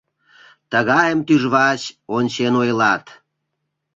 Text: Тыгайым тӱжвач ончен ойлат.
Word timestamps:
Тыгайым 0.71 1.19
тӱжвач 1.27 1.81
ончен 2.15 2.53
ойлат. 2.61 3.05